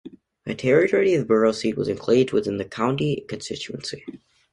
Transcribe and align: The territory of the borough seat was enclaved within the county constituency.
The 0.45 0.55
territory 0.55 1.13
of 1.13 1.19
the 1.19 1.25
borough 1.27 1.51
seat 1.51 1.77
was 1.77 1.87
enclaved 1.87 2.31
within 2.31 2.57
the 2.57 2.65
county 2.65 3.23
constituency. 3.29 4.03